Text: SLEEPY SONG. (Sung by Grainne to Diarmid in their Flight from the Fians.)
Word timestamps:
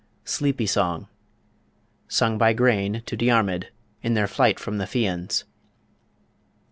SLEEPY 0.25 0.65
SONG. 0.65 1.07
(Sung 2.07 2.39
by 2.39 2.53
Grainne 2.55 3.03
to 3.05 3.15
Diarmid 3.15 3.67
in 4.01 4.15
their 4.15 4.25
Flight 4.25 4.59
from 4.59 4.79
the 4.79 4.85
Fians.) 4.87 5.43